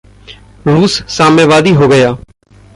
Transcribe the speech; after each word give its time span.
रूस 0.67 1.03
साम्यवादी 1.07 1.71
हो 1.71 1.87
गया। 1.87 2.17